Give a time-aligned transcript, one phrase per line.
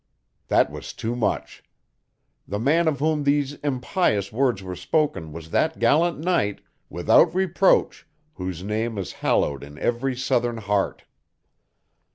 [0.47, 1.61] That was too much!
[2.47, 8.07] The man of whom these impious words were spoken was that gallant knight, without reproach,
[8.33, 11.03] whose name is hallowed in every Southern heart.